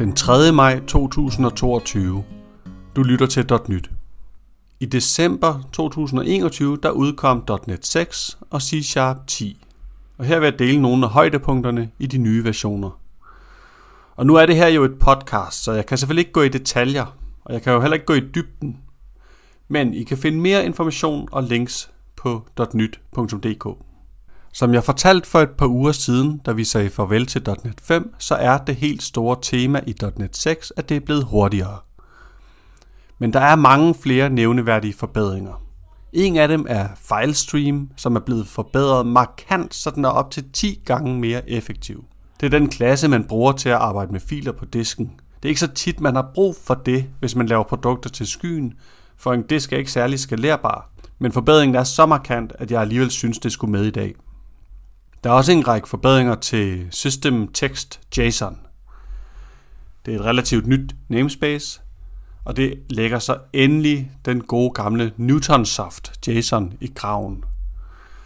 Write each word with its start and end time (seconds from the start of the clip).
den 0.00 0.12
3. 0.12 0.52
maj 0.52 0.80
2022. 0.86 2.24
Du 2.96 3.02
lytter 3.02 3.26
til 3.26 3.46
.nyt. 3.68 3.90
I 4.80 4.86
december 4.86 5.68
2021 5.72 6.78
der 6.82 6.90
udkom 6.90 7.44
.NET 7.66 7.86
6 7.86 8.38
og 8.50 8.62
C 8.62 8.80
Sharp 8.84 9.16
10. 9.26 9.66
Og 10.18 10.24
her 10.24 10.38
vil 10.38 10.46
jeg 10.46 10.58
dele 10.58 10.82
nogle 10.82 11.04
af 11.04 11.10
højdepunkterne 11.10 11.90
i 11.98 12.06
de 12.06 12.18
nye 12.18 12.44
versioner. 12.44 13.00
Og 14.16 14.26
nu 14.26 14.34
er 14.34 14.46
det 14.46 14.56
her 14.56 14.68
jo 14.68 14.84
et 14.84 14.98
podcast, 14.98 15.64
så 15.64 15.72
jeg 15.72 15.86
kan 15.86 15.98
selvfølgelig 15.98 16.22
ikke 16.22 16.32
gå 16.32 16.42
i 16.42 16.48
detaljer, 16.48 17.16
og 17.44 17.54
jeg 17.54 17.62
kan 17.62 17.72
jo 17.72 17.80
heller 17.80 17.94
ikke 17.94 18.06
gå 18.06 18.14
i 18.14 18.20
dybden. 18.34 18.76
Men 19.68 19.94
I 19.94 20.02
kan 20.02 20.18
finde 20.18 20.38
mere 20.38 20.64
information 20.64 21.28
og 21.32 21.42
links 21.42 21.90
på 22.16 22.46
.nyt.dk. 22.74 23.89
Som 24.52 24.74
jeg 24.74 24.84
fortalte 24.84 25.28
for 25.28 25.40
et 25.40 25.50
par 25.50 25.66
uger 25.66 25.92
siden, 25.92 26.40
da 26.46 26.52
vi 26.52 26.64
sagde 26.64 26.90
farvel 26.90 27.26
til 27.26 27.42
.NET 27.64 27.80
5, 27.82 28.14
så 28.18 28.34
er 28.34 28.58
det 28.58 28.76
helt 28.76 29.02
store 29.02 29.36
tema 29.42 29.80
i 29.86 29.94
.NET 30.16 30.36
6, 30.36 30.72
at 30.76 30.88
det 30.88 30.96
er 30.96 31.00
blevet 31.00 31.24
hurtigere. 31.24 31.78
Men 33.18 33.32
der 33.32 33.40
er 33.40 33.56
mange 33.56 33.94
flere 33.94 34.30
nævneværdige 34.30 34.94
forbedringer. 34.94 35.62
En 36.12 36.36
af 36.36 36.48
dem 36.48 36.66
er 36.68 36.88
FileStream, 36.96 37.90
som 37.96 38.16
er 38.16 38.20
blevet 38.20 38.46
forbedret 38.46 39.06
markant, 39.06 39.74
så 39.74 39.90
den 39.90 40.04
er 40.04 40.08
op 40.08 40.30
til 40.30 40.44
10 40.52 40.82
gange 40.84 41.20
mere 41.20 41.50
effektiv. 41.50 42.04
Det 42.40 42.46
er 42.46 42.58
den 42.58 42.68
klasse, 42.68 43.08
man 43.08 43.24
bruger 43.24 43.52
til 43.52 43.68
at 43.68 43.74
arbejde 43.74 44.12
med 44.12 44.20
filer 44.20 44.52
på 44.52 44.64
disken. 44.64 45.06
Det 45.36 45.44
er 45.44 45.48
ikke 45.48 45.60
så 45.60 45.72
tit, 45.72 46.00
man 46.00 46.14
har 46.14 46.30
brug 46.34 46.56
for 46.64 46.74
det, 46.74 47.06
hvis 47.20 47.36
man 47.36 47.46
laver 47.46 47.62
produkter 47.62 48.10
til 48.10 48.26
skyen, 48.26 48.74
for 49.16 49.32
en 49.32 49.42
disk 49.42 49.72
er 49.72 49.76
ikke 49.76 49.92
særlig 49.92 50.18
skalerbar. 50.18 50.90
Men 51.18 51.32
forbedringen 51.32 51.74
er 51.74 51.84
så 51.84 52.06
markant, 52.06 52.52
at 52.58 52.70
jeg 52.70 52.80
alligevel 52.80 53.10
synes, 53.10 53.38
det 53.38 53.52
skulle 53.52 53.72
med 53.72 53.84
i 53.84 53.90
dag. 53.90 54.14
Der 55.24 55.30
er 55.30 55.34
også 55.34 55.52
en 55.52 55.68
række 55.68 55.88
forbedringer 55.88 56.34
til 56.34 56.86
System 56.90 57.52
Text 57.52 58.00
JSON. 58.18 58.58
Det 60.06 60.14
er 60.14 60.18
et 60.18 60.24
relativt 60.24 60.66
nyt 60.66 60.94
namespace, 61.08 61.80
og 62.44 62.56
det 62.56 62.74
lægger 62.90 63.18
så 63.18 63.38
endelig 63.52 64.10
den 64.24 64.40
gode 64.40 64.70
gamle 64.70 65.12
Newtonsoft 65.16 66.28
JSON 66.28 66.72
i 66.80 66.92
graven. 66.94 67.44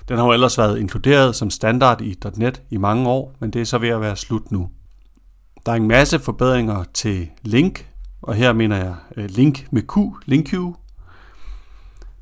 Den 0.09 0.17
har 0.17 0.25
jo 0.25 0.33
ellers 0.33 0.59
været 0.59 0.79
inkluderet 0.79 1.37
som 1.37 1.51
standard 1.51 2.01
i 2.01 2.17
.NET 2.37 2.63
i 2.71 2.77
mange 2.77 3.09
år, 3.09 3.35
men 3.39 3.51
det 3.51 3.61
er 3.61 3.65
så 3.65 3.79
ved 3.79 3.89
at 3.89 4.01
være 4.01 4.17
slut 4.17 4.53
nu. 4.53 4.71
Der 5.67 5.73
er 5.73 5.77
en 5.77 5.89
masse 5.89 6.19
forbedringer 6.19 6.85
til 6.95 7.31
Link, 7.43 7.89
og 8.23 8.35
her 8.35 8.53
mener 8.53 8.77
jeg 8.77 8.95
øh, 9.17 9.31
Link 9.31 9.67
med 9.71 9.83
Q, 9.83 9.97
LinkQ. 10.27 10.53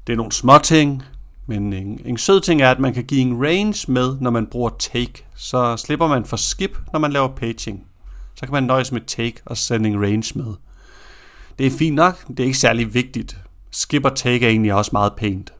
Det 0.07 0.13
er 0.13 0.17
nogle 0.17 0.33
små 0.33 0.59
ting, 0.59 1.03
men 1.47 1.73
en, 1.73 2.01
en 2.05 2.19
sød 2.19 2.41
ting 2.41 2.63
er, 2.63 2.71
at 2.71 2.79
man 2.79 2.95
kan 2.95 3.05
give 3.05 3.21
en 3.21 3.45
range 3.45 3.93
med, 3.93 4.17
når 4.21 4.31
man 4.31 4.47
bruger 4.47 4.71
take. 4.79 5.25
Så 5.37 5.77
slipper 5.77 6.09
man 6.09 6.25
for 6.25 6.37
skip, 6.37 6.79
når 6.93 7.01
man 7.01 7.13
laver 7.13 7.29
paging. 7.29 7.87
Så 8.35 8.47
kan 8.47 8.53
man 8.53 8.63
nøjes 8.63 8.93
med 8.93 9.01
take 9.01 9.41
og 9.45 9.57
sende 9.57 9.89
en 9.89 10.03
range 10.03 10.39
med. 10.39 10.55
Det 11.59 11.67
er 11.67 11.71
fint 11.71 11.97
nok, 11.97 12.29
det 12.29 12.41
er 12.41 12.45
ikke 12.45 12.59
særlig 12.59 12.95
vigtigt. 12.95 13.37
Skip 13.71 14.05
og 14.05 14.17
take 14.17 14.47
er 14.47 14.51
egentlig 14.51 14.75
også 14.75 14.91
meget 14.93 15.13
pænt. 15.17 15.53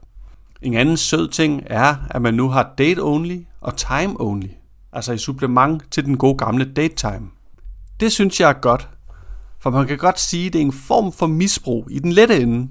En 0.61 0.73
anden 0.73 0.97
sød 0.97 1.27
ting 1.27 1.63
er, 1.65 1.95
at 2.09 2.21
man 2.21 2.33
nu 2.33 2.49
har 2.49 2.73
date 2.77 2.99
only 2.99 3.37
og 3.61 3.77
time 3.77 4.21
only. 4.21 4.49
Altså 4.93 5.13
i 5.13 5.17
supplement 5.17 5.83
til 5.91 6.05
den 6.05 6.17
gode 6.17 6.37
gamle 6.37 6.73
date 6.73 6.95
time. 6.95 7.29
Det 7.99 8.11
synes 8.11 8.39
jeg 8.39 8.49
er 8.49 8.53
godt, 8.53 8.89
for 9.59 9.69
man 9.69 9.87
kan 9.87 9.97
godt 9.97 10.19
sige, 10.19 10.47
at 10.47 10.53
det 10.53 10.61
er 10.61 10.65
en 10.65 10.73
form 10.73 11.11
for 11.11 11.27
misbrug 11.27 11.87
i 11.91 11.99
den 11.99 12.11
lette 12.11 12.41
ende 12.41 12.69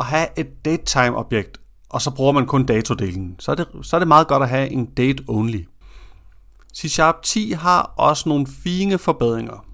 at 0.00 0.06
have 0.06 0.26
et 0.36 0.64
datetime 0.64 1.16
objekt 1.16 1.60
og 1.88 2.02
så 2.02 2.10
bruger 2.10 2.32
man 2.32 2.46
kun 2.46 2.66
datodelen, 2.66 3.36
så 3.38 3.50
er 3.50 3.54
det, 3.54 3.66
så 3.82 3.96
er 3.96 3.98
det 3.98 4.08
meget 4.08 4.28
godt 4.28 4.42
at 4.42 4.48
have 4.48 4.70
en 4.70 4.86
date 4.86 5.24
only. 5.28 5.64
C-Sharp 6.76 7.22
10 7.22 7.50
har 7.50 7.82
også 7.96 8.28
nogle 8.28 8.46
fine 8.46 8.98
forbedringer. 8.98 9.64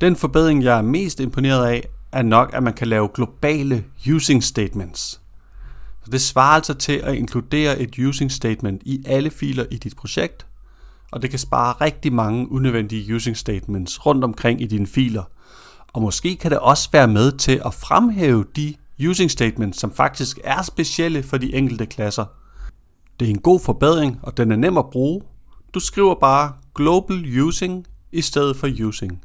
Den 0.00 0.16
forbedring, 0.16 0.64
jeg 0.64 0.78
er 0.78 0.82
mest 0.82 1.20
imponeret 1.20 1.66
af, 1.66 1.88
er 2.12 2.22
nok, 2.22 2.50
at 2.54 2.62
man 2.62 2.72
kan 2.72 2.88
lave 2.88 3.08
globale 3.14 3.84
using 4.14 4.44
statements. 4.44 5.20
Så 6.04 6.10
det 6.10 6.20
svarer 6.20 6.54
altså 6.54 6.74
til 6.74 6.92
at 6.92 7.14
inkludere 7.14 7.78
et 7.78 7.98
using 7.98 8.32
statement 8.32 8.82
i 8.84 9.02
alle 9.06 9.30
filer 9.30 9.64
i 9.70 9.76
dit 9.76 9.96
projekt, 9.96 10.46
og 11.12 11.22
det 11.22 11.30
kan 11.30 11.38
spare 11.38 11.72
rigtig 11.72 12.12
mange 12.12 12.52
unødvendige 12.52 13.14
using 13.14 13.36
statements 13.36 14.06
rundt 14.06 14.24
omkring 14.24 14.62
i 14.62 14.66
dine 14.66 14.86
filer. 14.86 15.22
Og 15.92 16.02
måske 16.02 16.36
kan 16.36 16.50
det 16.50 16.58
også 16.58 16.88
være 16.92 17.08
med 17.08 17.32
til 17.32 17.62
at 17.64 17.74
fremhæve 17.74 18.44
de 18.56 18.74
using 19.00 19.30
statement, 19.30 19.76
som 19.76 19.92
faktisk 19.92 20.38
er 20.44 20.62
specielle 20.62 21.22
for 21.22 21.36
de 21.36 21.54
enkelte 21.54 21.86
klasser. 21.86 22.24
Det 23.20 23.26
er 23.26 23.30
en 23.30 23.40
god 23.40 23.60
forbedring, 23.60 24.18
og 24.22 24.36
den 24.36 24.52
er 24.52 24.56
nem 24.56 24.76
at 24.76 24.90
bruge. 24.90 25.22
Du 25.74 25.80
skriver 25.80 26.14
bare 26.14 26.52
global 26.74 27.40
using 27.40 27.86
i 28.12 28.20
stedet 28.20 28.56
for 28.56 28.68
using. 28.86 29.22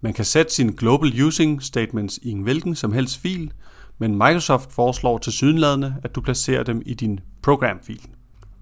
Man 0.00 0.12
kan 0.12 0.24
sætte 0.24 0.54
sine 0.54 0.72
global 0.72 1.22
using 1.22 1.62
statements 1.62 2.18
i 2.22 2.30
en 2.30 2.42
hvilken 2.42 2.74
som 2.74 2.92
helst 2.92 3.18
fil, 3.18 3.52
men 3.98 4.12
Microsoft 4.12 4.72
foreslår 4.72 5.18
til 5.18 5.32
sydenladende, 5.32 5.96
at 6.02 6.14
du 6.14 6.20
placerer 6.20 6.62
dem 6.62 6.82
i 6.86 6.94
din 6.94 7.20
programfil. 7.42 8.00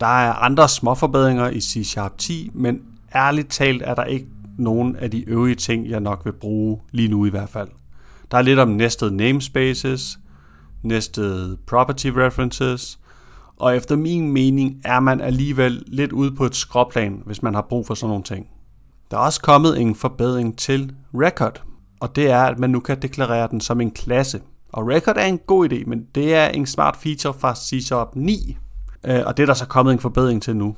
Der 0.00 0.06
er 0.06 0.32
andre 0.32 0.68
små 0.68 0.94
forbedringer 0.94 1.50
i 1.50 1.60
C 1.60 1.82
Sharp 1.84 2.18
10, 2.18 2.50
men 2.54 2.82
ærligt 3.14 3.50
talt 3.50 3.82
er 3.82 3.94
der 3.94 4.04
ikke 4.04 4.26
nogen 4.58 4.96
af 4.96 5.10
de 5.10 5.28
øvrige 5.28 5.54
ting, 5.54 5.90
jeg 5.90 6.00
nok 6.00 6.24
vil 6.24 6.32
bruge 6.32 6.80
lige 6.92 7.08
nu 7.08 7.26
i 7.26 7.30
hvert 7.30 7.48
fald. 7.48 7.68
Der 8.30 8.38
er 8.38 8.42
lidt 8.42 8.58
om 8.58 8.68
nested 8.68 9.10
namespaces, 9.10 10.18
næste 10.84 11.56
property 11.66 12.06
references, 12.06 12.98
og 13.56 13.76
efter 13.76 13.96
min 13.96 14.32
mening 14.32 14.80
er 14.84 15.00
man 15.00 15.20
alligevel 15.20 15.82
lidt 15.86 16.12
ude 16.12 16.32
på 16.32 16.44
et 16.44 16.54
skråplan, 16.54 17.22
hvis 17.26 17.42
man 17.42 17.54
har 17.54 17.66
brug 17.68 17.86
for 17.86 17.94
sådan 17.94 18.08
nogle 18.08 18.24
ting. 18.24 18.46
Der 19.10 19.16
er 19.16 19.20
også 19.20 19.40
kommet 19.40 19.80
en 19.80 19.94
forbedring 19.94 20.58
til 20.58 20.92
record, 21.14 21.62
og 22.00 22.16
det 22.16 22.30
er, 22.30 22.42
at 22.42 22.58
man 22.58 22.70
nu 22.70 22.80
kan 22.80 23.02
deklarere 23.02 23.48
den 23.50 23.60
som 23.60 23.80
en 23.80 23.90
klasse. 23.90 24.40
Og 24.72 24.88
record 24.88 25.16
er 25.16 25.24
en 25.24 25.38
god 25.38 25.72
idé, 25.72 25.84
men 25.86 26.06
det 26.14 26.34
er 26.34 26.46
en 26.46 26.66
smart 26.66 26.96
feature 26.96 27.34
fra 27.34 27.54
C 27.54 27.84
Sharp 27.86 28.08
9, 28.14 28.56
øh, 29.04 29.22
og 29.26 29.36
det 29.36 29.42
er 29.42 29.46
der 29.46 29.54
så 29.54 29.66
kommet 29.66 29.92
en 29.92 29.98
forbedring 29.98 30.42
til 30.42 30.56
nu. 30.56 30.76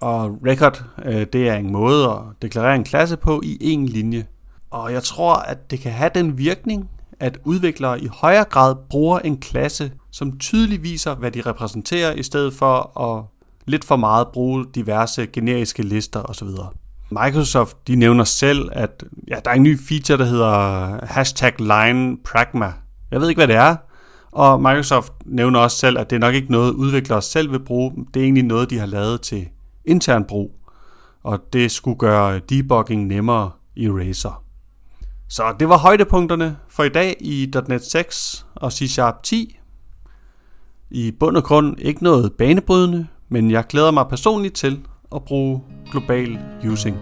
Og 0.00 0.38
record, 0.46 0.84
øh, 1.04 1.26
det 1.32 1.48
er 1.48 1.54
en 1.54 1.72
måde 1.72 2.10
at 2.10 2.18
deklarere 2.42 2.76
en 2.76 2.84
klasse 2.84 3.16
på 3.16 3.40
i 3.44 3.58
en 3.60 3.86
linje. 3.86 4.26
Og 4.70 4.92
jeg 4.92 5.02
tror, 5.02 5.34
at 5.34 5.70
det 5.70 5.80
kan 5.80 5.92
have 5.92 6.10
den 6.14 6.38
virkning, 6.38 6.90
at 7.20 7.38
udviklere 7.44 8.00
i 8.00 8.08
højere 8.12 8.44
grad 8.44 8.74
bruger 8.90 9.18
en 9.18 9.36
klasse, 9.38 9.92
som 10.10 10.38
tydeligt 10.38 10.82
viser, 10.82 11.14
hvad 11.14 11.30
de 11.30 11.40
repræsenterer, 11.40 12.12
i 12.12 12.22
stedet 12.22 12.54
for 12.54 13.00
at 13.00 13.24
lidt 13.66 13.84
for 13.84 13.96
meget 13.96 14.28
bruge 14.28 14.66
diverse 14.74 15.26
generiske 15.26 15.82
lister 15.82 16.22
osv. 16.22 16.48
Microsoft 17.10 17.76
de 17.88 17.96
nævner 17.96 18.24
selv, 18.24 18.68
at 18.72 19.04
ja, 19.28 19.36
der 19.44 19.50
er 19.50 19.54
en 19.54 19.62
ny 19.62 19.78
feature, 19.78 20.18
der 20.18 20.24
hedder 20.24 21.06
hashtag 21.06 21.52
line 21.58 22.16
pragma. 22.24 22.72
Jeg 23.10 23.20
ved 23.20 23.28
ikke, 23.28 23.38
hvad 23.38 23.48
det 23.48 23.56
er, 23.56 23.76
og 24.32 24.60
Microsoft 24.60 25.12
nævner 25.24 25.60
også 25.60 25.76
selv, 25.76 25.98
at 25.98 26.10
det 26.10 26.16
er 26.16 26.20
nok 26.20 26.34
ikke 26.34 26.52
noget, 26.52 26.72
udviklere 26.72 27.22
selv 27.22 27.52
vil 27.52 27.64
bruge. 27.64 27.92
Det 28.14 28.20
er 28.20 28.24
egentlig 28.24 28.44
noget, 28.44 28.70
de 28.70 28.78
har 28.78 28.86
lavet 28.86 29.20
til 29.20 29.48
intern 29.84 30.24
brug, 30.24 30.54
og 31.22 31.40
det 31.52 31.70
skulle 31.70 31.98
gøre 31.98 32.38
debugging 32.38 33.06
nemmere 33.06 33.50
i 33.76 33.90
Razer. 33.90 34.42
Så 35.32 35.54
det 35.60 35.68
var 35.68 35.78
højdepunkterne 35.78 36.56
for 36.68 36.84
i 36.84 36.88
dag 36.88 37.16
i 37.20 37.52
.NET 37.68 37.84
6 37.84 38.46
og 38.54 38.72
C 38.72 38.90
Sharp 38.90 39.22
10. 39.22 39.58
I 40.90 41.12
bund 41.20 41.36
og 41.36 41.44
grund 41.44 41.76
ikke 41.78 42.02
noget 42.02 42.32
banebrydende, 42.32 43.06
men 43.28 43.50
jeg 43.50 43.64
glæder 43.66 43.90
mig 43.90 44.06
personligt 44.08 44.54
til 44.54 44.80
at 45.14 45.24
bruge 45.24 45.62
global 45.90 46.38
using. 46.64 46.96